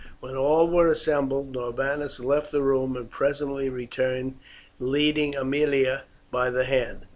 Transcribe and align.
When 0.19 0.35
all 0.35 0.67
were 0.67 0.87
assembled 0.87 1.53
Norbanus 1.53 2.19
left 2.19 2.51
the 2.51 2.63
room, 2.63 2.97
and 2.97 3.07
presently 3.07 3.69
returned 3.69 4.39
leading 4.79 5.35
Aemilia 5.35 6.05
by 6.31 6.49
the 6.49 6.63
hand. 6.63 7.05